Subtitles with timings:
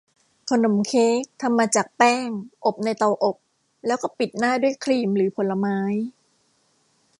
[0.49, 2.29] ขนมเค้กทำมาจากแป้ง
[2.65, 3.37] อบในเตาอบ
[3.85, 5.77] แล้วก็ปิดหน้าด้วยครีมหรือผลไม้